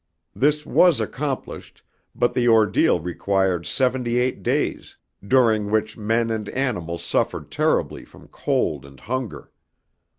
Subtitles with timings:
[0.35, 1.83] This was accomplished,
[2.15, 8.27] but the ordeal required seventy eight days, during which men and animals suffered terribly from
[8.27, 9.51] cold and hunger.